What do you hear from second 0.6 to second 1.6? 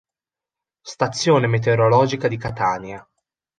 Stazione